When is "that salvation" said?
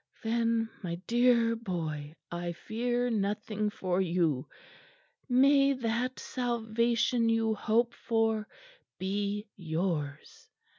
5.73-7.29